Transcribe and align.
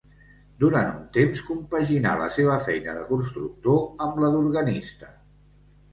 Durant 0.61 0.87
un 0.93 1.03
temps, 1.17 1.43
compaginà 1.49 2.15
la 2.21 2.29
seva 2.37 2.57
feina 2.69 2.95
de 3.01 3.05
constructor 3.13 3.79
amb 4.07 4.19
la 4.25 4.33
d'organista. 4.37 5.13